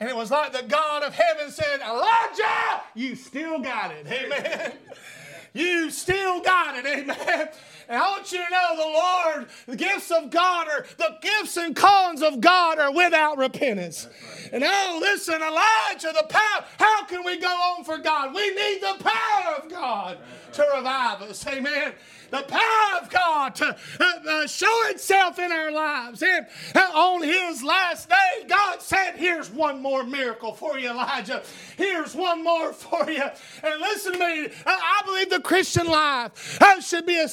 [0.00, 4.06] And it was like the God of heaven said, Elijah, you still got it.
[4.06, 4.72] Amen.
[5.54, 6.86] You still got it.
[6.86, 7.48] Amen.
[7.88, 11.56] And I want you to know the Lord, the gifts of God are, the gifts
[11.56, 14.06] and callings of God are without repentance.
[14.06, 14.50] Right.
[14.52, 18.34] And oh, listen, Elijah, the power, how can we go on for God?
[18.34, 20.52] We need the power of God right.
[20.52, 21.46] to revive us.
[21.46, 21.94] Amen
[22.30, 26.22] the power of God to uh, uh, show itself in our lives.
[26.22, 31.42] And uh, on his last day, God said, Here's one more miracle for you, Elijah.
[31.76, 33.22] Here's one more for you.
[33.62, 37.28] And listen to me, I believe the Christian life uh, should be a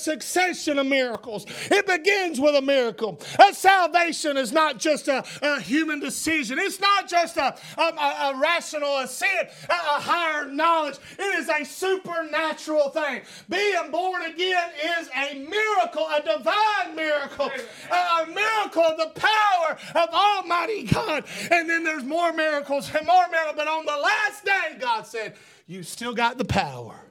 [0.45, 1.45] of miracles.
[1.71, 3.19] It begins with a miracle.
[3.39, 8.39] Uh, salvation is not just a, a, human decision, it's not just a, a, a
[8.39, 10.97] rational assent, a, a higher knowledge.
[11.17, 13.21] It is a supernatural thing.
[13.49, 17.49] Being born again is a miracle, a divine miracle,
[17.91, 21.23] a, miracle of the power of Almighty God.
[21.51, 23.55] And then there's more miracles and more miracles.
[23.55, 27.05] But on the last day, God said, You still got the power.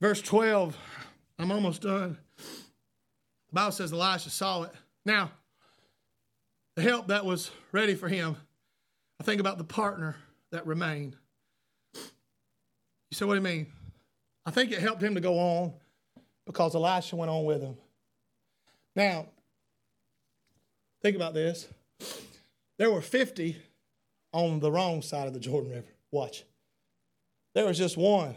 [0.00, 0.76] Verse 12,
[1.38, 2.18] I'm almost done.
[2.36, 4.72] The Bible says Elisha saw it.
[5.04, 5.32] Now,
[6.76, 8.36] the help that was ready for him,
[9.20, 10.16] I think about the partner
[10.52, 11.16] that remained.
[11.94, 13.66] You say, what do you mean?
[14.46, 15.72] I think it helped him to go on
[16.46, 17.76] because Elisha went on with him.
[18.94, 19.26] Now,
[21.02, 21.66] think about this.
[22.78, 23.56] There were 50
[24.32, 25.88] on the wrong side of the Jordan River.
[26.12, 26.44] Watch.
[27.54, 28.36] There was just one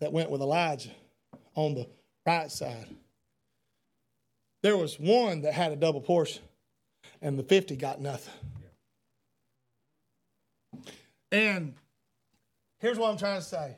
[0.00, 0.90] that went with Elijah
[1.54, 1.86] on the
[2.26, 2.86] right side.
[4.62, 6.42] There was one that had a double portion,
[7.22, 8.34] and the 50 got nothing.
[11.32, 11.74] And
[12.78, 13.76] here's what I'm trying to say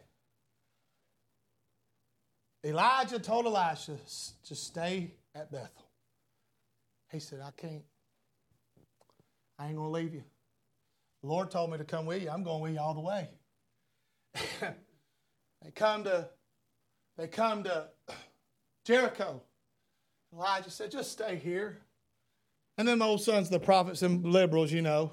[2.65, 3.97] Elijah told Elisha
[4.47, 5.69] to stay at Bethel.
[7.11, 7.83] He said, I can't.
[9.59, 10.25] I ain't going to leave you.
[11.23, 12.31] The Lord told me to come with you.
[12.31, 13.29] I'm going with you all the way.
[15.63, 16.29] they come to
[17.17, 17.89] they come to
[18.85, 19.43] Jericho.
[20.35, 21.79] Elijah said, just stay here.
[22.79, 25.13] And then the old sons of the prophets and liberals, you know,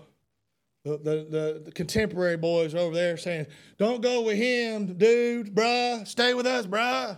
[0.86, 3.48] the, the, the, the, contemporary boys over there saying,
[3.78, 6.08] Don't go with him, dude, bruh.
[6.08, 7.18] Stay with us, bruh.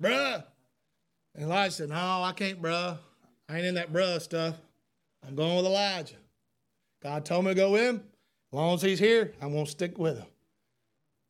[0.00, 0.44] Bruh.
[1.34, 2.96] And Elijah said, No, I can't, bruh.
[3.50, 4.56] I ain't in that bruh stuff.
[5.26, 6.16] I'm going with Elijah.
[7.02, 7.96] God told me to go with him.
[7.96, 10.26] As long as he's here, I'm going to stick with him.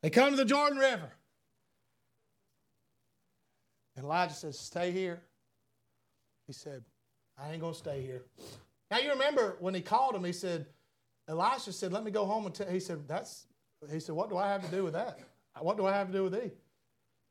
[0.02, 1.10] They come to the Jordan River.
[3.96, 5.22] And Elijah says, Stay here.
[6.46, 6.84] He said,
[7.38, 8.22] I ain't going to stay here.
[8.90, 10.66] Now, you remember when he called him, he said,
[11.28, 12.68] Elisha said, Let me go home and tell.
[12.68, 13.46] He said, That's,
[13.90, 15.18] he said, What do I have to do with that?
[15.58, 16.52] What do I have to do with thee?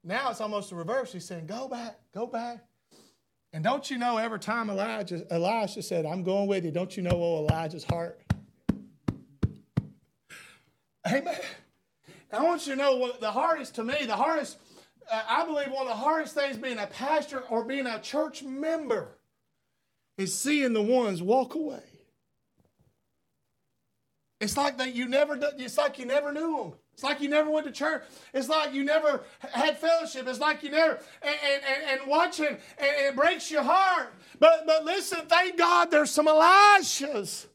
[0.04, 1.14] Now it's almost the reverse.
[1.14, 2.66] He's saying, Go back, go back.
[3.54, 7.04] And don't you know, every time Elijah, Elisha said, I'm going with you, don't you
[7.04, 8.20] know oh, Elijah's heart?
[11.08, 11.40] Amen.
[12.34, 14.58] I want you to know what the hardest to me, the hardest,
[15.12, 18.44] Uh, I believe one of the hardest things being a pastor or being a church
[18.44, 19.18] member
[20.18, 21.84] is seeing the ones walk away.
[24.40, 25.40] It's like that you never.
[25.58, 26.74] It's like you never knew them.
[26.94, 28.04] It's like you never went to church.
[28.34, 30.28] It's like you never had fellowship.
[30.28, 34.14] It's like you never and and, and watching and it breaks your heart.
[34.40, 37.48] But but listen, thank God there's some Elishas.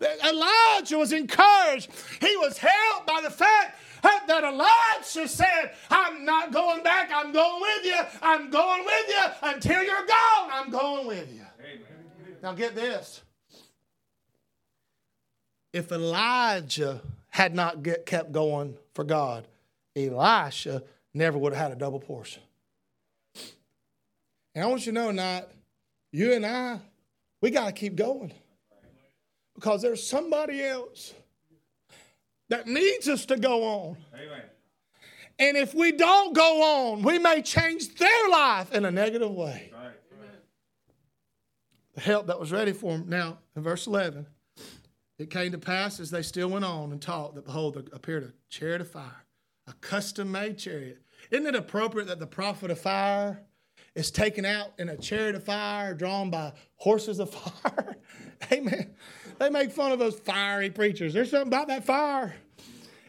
[0.00, 1.90] Elijah was encouraged.
[2.20, 3.78] He was helped by the fact
[4.26, 7.10] that Elijah said, I'm not going back.
[7.12, 8.00] I'm going with you.
[8.22, 10.50] I'm going with you until you're gone.
[10.52, 11.46] I'm going with you.
[11.60, 12.36] Amen.
[12.42, 13.22] Now get this
[15.74, 19.44] if Elijah had not get, kept going for God,
[19.96, 22.42] Elisha never would have had a double portion.
[24.54, 25.48] And I want you to know, not
[26.12, 26.78] you and I,
[27.42, 28.32] we got to keep going
[29.56, 31.12] because there's somebody else
[32.48, 33.96] that needs us to go on.
[34.14, 34.42] Amen.
[35.38, 39.72] And if we don't go on, we may change their life in a negative way.
[39.74, 39.90] Right.
[41.94, 43.08] The help that was ready for them.
[43.08, 44.26] Now, in verse 11,
[45.18, 48.24] it came to pass as they still went on and talked that, behold, there appeared
[48.24, 49.24] a chariot of fire,
[49.68, 51.02] a custom made chariot.
[51.30, 53.42] Isn't it appropriate that the prophet of fire
[53.94, 57.96] is taken out in a chariot of fire drawn by horses of fire?
[58.52, 58.94] Amen.
[59.38, 61.12] They make fun of those fiery preachers.
[61.12, 62.34] There's something about that fire.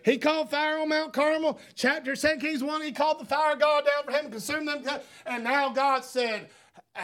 [0.03, 1.59] He called fire on Mount Carmel.
[1.73, 4.99] Chapter 2 Kings 1, he called the fire God down for him, and consumed them.
[5.25, 6.49] And now God said,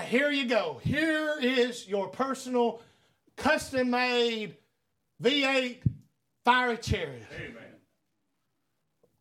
[0.05, 0.79] Here you go.
[0.83, 2.81] Here is your personal,
[3.37, 4.55] custom made
[5.21, 5.81] V8
[6.45, 7.25] fiery chariot.
[7.35, 7.57] Amen.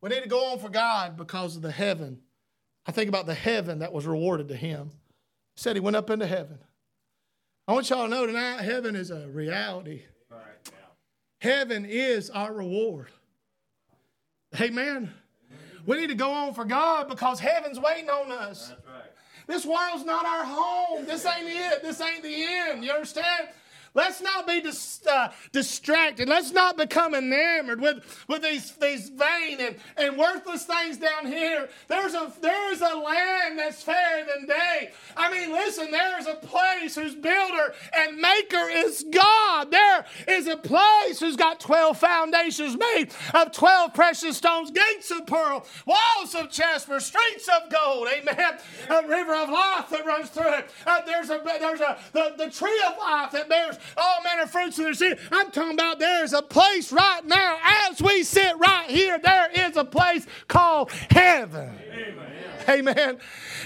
[0.02, 2.20] We need to go on for God because of the heaven.
[2.86, 4.90] I think about the heaven that was rewarded to him.
[5.54, 6.58] He said he went up into heaven.
[7.68, 10.02] I want y'all to know tonight heaven is a reality.
[10.30, 11.50] Right, yeah.
[11.50, 13.08] Heaven is our reward.
[14.60, 14.88] Amen.
[14.96, 15.12] Amen.
[15.86, 18.70] We need to go on for God because heaven's waiting on us.
[18.70, 19.10] Right.
[19.46, 21.06] This world's not our home.
[21.06, 21.82] This ain't it.
[21.82, 22.84] This ain't the end.
[22.84, 23.48] You understand?
[23.92, 26.28] Let's not be dis, uh, distracted.
[26.28, 31.68] Let's not become enamored with, with these, these vain and, and worthless things down here.
[31.88, 34.92] There's a, there's a land that's fairer than day.
[35.16, 39.72] I mean, listen, there is a place whose builder and maker is God.
[39.72, 45.26] There is a place who's got 12 foundations made of 12 precious stones, gates of
[45.26, 48.06] pearl, walls of jasper, streets of gold.
[48.08, 48.58] Amen.
[48.88, 50.70] A river of life that runs through it.
[50.86, 54.50] Uh, there's a, there's a, the, the tree of life that bears all manner of
[54.50, 55.18] fruits of their seed.
[55.30, 57.58] I'm talking about there is a place right now,
[57.88, 61.74] as we sit right here, there is a place called heaven.
[61.92, 62.26] Amen.
[62.68, 63.18] Amen.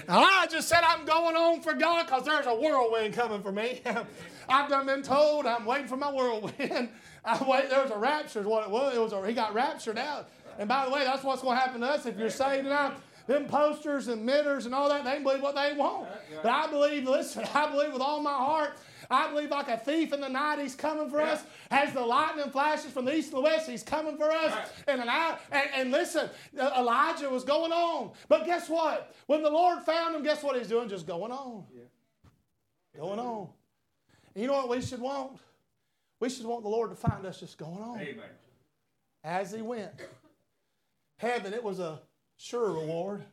[0.09, 3.83] I just said I'm going on for God because there's a whirlwind coming for me.
[4.49, 6.89] I've done been told I'm waiting for my whirlwind.
[7.25, 7.71] I wait.
[7.71, 8.95] There was a rapture, is what it was.
[8.95, 10.29] It was a, he got raptured out.
[10.59, 12.95] And by the way, that's what's going to happen to us if you're saved tonight
[13.27, 16.09] them posters and mitters and all that, they believe what they want.
[16.43, 18.77] But I believe, listen, I believe with all my heart
[19.11, 21.33] I believe like a thief in the night, he's coming for yeah.
[21.33, 21.45] us.
[21.71, 24.53] As the lightning flashes from the east to the west, he's coming for us.
[24.53, 24.69] Right.
[24.89, 26.29] And, an eye, and, and listen,
[26.59, 28.13] uh, Elijah was going on.
[28.29, 29.15] But guess what?
[29.27, 30.89] When the Lord found him, guess what he's doing?
[30.89, 31.65] Just going on.
[31.75, 33.01] Yeah.
[33.01, 33.49] Going on.
[34.35, 35.39] And you know what we should want?
[36.21, 38.01] We should want the Lord to find us just going on.
[38.01, 38.25] Amen.
[39.23, 39.91] As he went.
[41.19, 42.01] Heaven, it was a
[42.37, 43.25] sure reward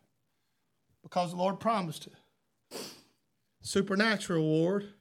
[1.04, 2.80] because the Lord promised it.
[3.62, 4.94] Supernatural reward.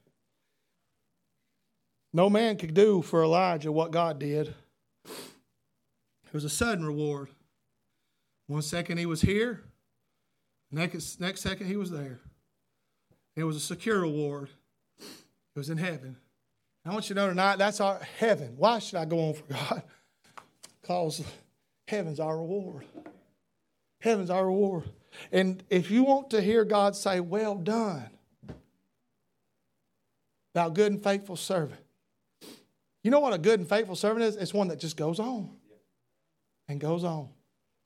[2.13, 4.53] No man could do for Elijah what God did.
[5.05, 7.29] It was a sudden reward.
[8.47, 9.63] One second he was here,
[10.71, 12.19] next, next second he was there.
[13.35, 14.49] It was a secure reward.
[14.99, 16.17] It was in heaven.
[16.85, 18.55] I want you to know tonight that's our heaven.
[18.57, 19.83] Why should I go on for God?
[20.81, 21.23] Because
[21.87, 22.85] heaven's our reward.
[24.01, 24.89] Heaven's our reward.
[25.31, 28.09] And if you want to hear God say, Well done,
[30.55, 31.79] thou good and faithful servant.
[33.03, 34.35] You know what a good and faithful servant is?
[34.35, 35.57] It's one that just goes on
[36.67, 37.29] and goes on